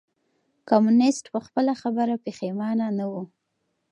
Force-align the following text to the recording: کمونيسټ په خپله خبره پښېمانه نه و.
کمونيسټ 0.69 1.25
په 1.33 1.39
خپله 1.45 1.73
خبره 1.81 2.15
پښېمانه 2.25 2.87
نه 2.97 3.05
و. 3.11 3.13